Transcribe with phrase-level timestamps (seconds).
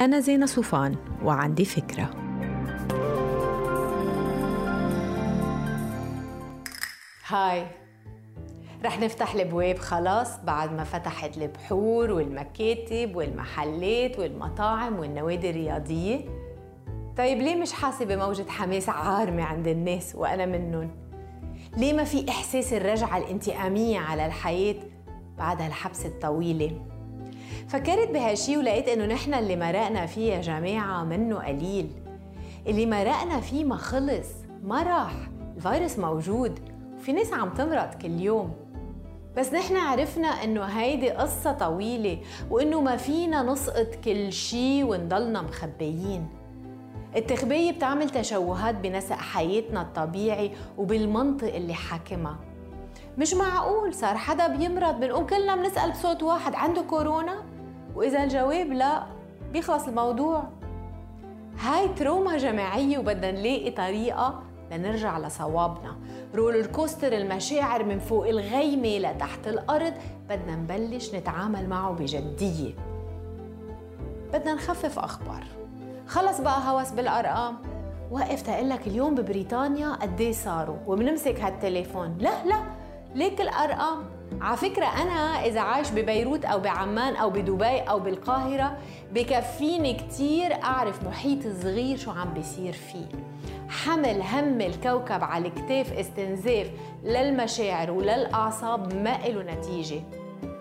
[0.00, 2.10] أنا زينة صوفان وعندي فكرة
[7.26, 7.66] هاي
[8.84, 16.20] رح نفتح البواب خلاص بعد ما فتحت البحور والمكاتب والمحلات والمطاعم والنوادي الرياضية
[17.16, 20.90] طيب ليه مش حاسة بموجة حماس عارمة عند الناس وأنا منهم؟
[21.76, 24.76] ليه ما في إحساس الرجعة الانتقامية على الحياة
[25.38, 26.99] بعد هالحبسة الطويلة؟
[27.68, 31.90] فكرت بهالشي ولقيت إنه نحن اللي مرقنا فيه يا جماعة منه قليل.
[32.66, 34.28] اللي مرقنا فيه ما خلص
[34.62, 35.12] ما راح
[35.56, 36.60] الفيروس موجود.
[36.98, 38.52] وفي ناس عم تمرض كل يوم.
[39.36, 42.18] بس نحن عرفنا إنه هيدي قصة طويلة
[42.50, 46.28] وإنه ما فينا نسقط كل شي ونضلنا مخبيين.
[47.16, 52.38] التخبية بتعمل تشوهات بنسق حياتنا الطبيعي وبالمنطق اللي حاكمها.
[53.20, 55.00] مش معقول صار حدا بيمرض.
[55.00, 57.34] بنقوم كلنا بنسأل بصوت واحد عنده كورونا؟
[57.94, 59.02] وإذا الجواب لا
[59.52, 60.42] بيخلص الموضوع.
[61.58, 65.96] هاي trauma جماعية وبدنا نلاقي طريقة لنرجع لصوابنا.
[66.34, 69.92] roller coaster المشاعر من فوق الغيمة لتحت الأرض.
[70.28, 72.72] بدنا نبلش نتعامل معه بجدية.
[74.32, 75.44] بدنا نخفف أخبار.
[76.06, 77.56] خلص بقى هوس بالأرقام.
[78.10, 82.16] وقف تقلك اليوم ببريطانيا قديه صاروا؟ وبنمسك هالتليفون.
[82.18, 82.79] لا لا.
[83.14, 84.04] ليك الأرقام؟
[84.40, 88.78] على فكرة أنا إذا عايش ببيروت أو بعمان أو بدبي أو بالقاهرة
[89.12, 93.06] بكفيني كتير أعرف محيط صغير شو عم بيصير فيه.
[93.68, 96.70] حمل هم الكوكب على الكتاف استنزاف
[97.04, 100.00] للمشاعر وللأعصاب ما إله نتيجة.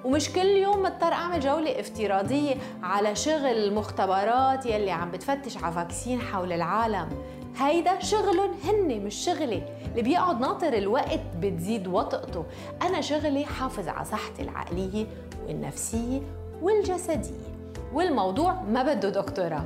[0.05, 6.21] ومش كل يوم مضطر أعمل جولة افتراضية على شغل المختبرات يلي عم بتفتش على فاكسين
[6.21, 7.09] حول العالم.
[7.57, 9.63] هيدا شغلهم هن مش شغلي.
[9.91, 12.45] اللي بيقعد ناطر الوقت بتزيد وطئته.
[12.81, 15.05] أنا شغلي حافظ على صحتي العقلية
[15.47, 16.21] والنفسية
[16.61, 17.49] والجسدية.
[17.93, 19.63] والموضوع ما بده دكتوراه.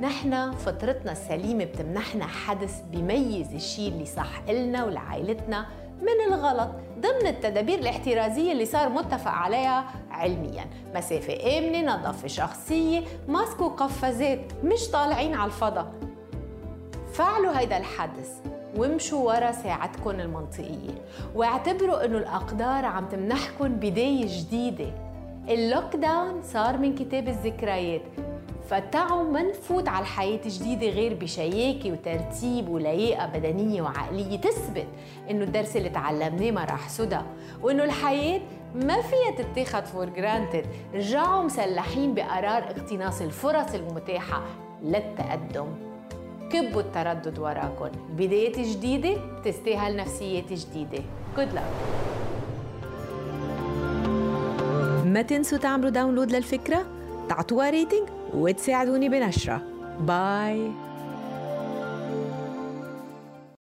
[0.00, 5.66] نحن فطرتنا السليمة بتمنحنا حدث بيميز الشيء اللي صح إلنا ولعائلتنا
[6.00, 10.64] من الغلط ضمن التدابير الاحترازية اللي صار متفق عليها علميا.
[10.94, 15.92] مسافة آمنة نظافة شخصية ماسك وقفازات مش طالعين على الفضاء.
[17.12, 18.30] فعلوا هيدا الحدث
[18.76, 20.90] وامشوا ورا ساعتكم المنطقية.
[21.34, 24.94] واعتبروا إنه الأقدار عم تمنحكم بداية جديدة.
[25.48, 28.02] اللوك داون صار من كتاب الذكريات.
[28.68, 34.40] فتعوا ما نفوت على الحياة جديدة غير بشياكة وترتيب ولياقة بدنية وعقلية.
[34.40, 34.86] تثبت
[35.30, 37.20] إنه الدرس اللي تعلمناه ما راح سدى.
[37.62, 38.40] وإنه الحياة
[38.74, 44.42] ما فيها تتاخد for granted رجعوا مسلحين بقرار اقتناص الفرص المتاحة
[44.82, 45.91] للتقدم.
[46.52, 50.98] كبوا التردد وراكم بداية جديدة بتستاهل نفسيات جديدة.
[51.36, 51.72] Good luck.
[55.06, 56.86] ما تنسوا تعملوا download للفكرة
[57.28, 59.62] تعطوها rating وتساعدوني بنشرة.
[60.00, 60.70] Bye